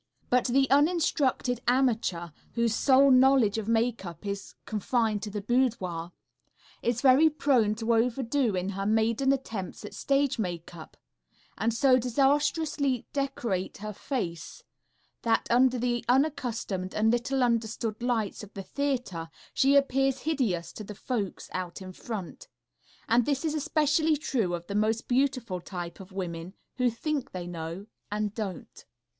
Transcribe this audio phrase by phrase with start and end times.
[0.31, 6.11] But the uninstructed amateur, whose sole knowledge of makeup is confined to the boudoir,
[6.81, 10.97] is very prone to overdo in her maiden attempts at stage makeup,
[11.55, 14.63] and so disastrously decorate her face
[15.21, 20.83] that under the unaccustomed and little understood lights of the theatre she appears hideous to
[20.83, 22.47] the folks out in front.
[23.07, 27.45] And this is especially true of the most beautiful type of women, who think they
[27.45, 28.83] know, and don't.